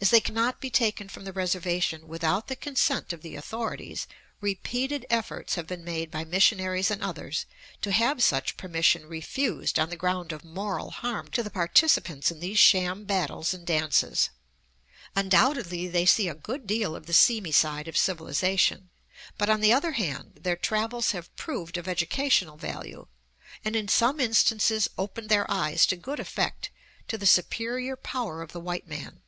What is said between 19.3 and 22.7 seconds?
but, on the other hand, their travels have proved of educational